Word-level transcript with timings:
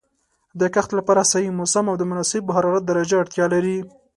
د 0.59 0.61
کښت 0.73 0.91
لپاره 0.99 1.29
صحیح 1.31 1.53
موسم 1.59 1.85
او 1.91 1.95
د 1.99 2.03
مناسب 2.11 2.43
حرارت 2.55 2.83
درجه 2.85 3.15
اړتیا 3.21 3.45
لري. 3.53 3.77